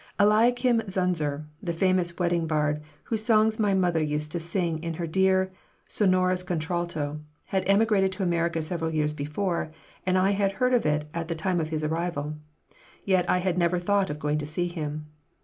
[0.19, 5.05] Eliakim Zunzer, the famous wedding bard whose songs my mother used to sing in her
[5.05, 5.51] dear,
[5.87, 9.71] sonorous contralto, had emigrated to America several years before
[10.03, 12.33] and I had heard of it at the time of his arrival,
[13.05, 15.05] yet I had never thought of going to see him.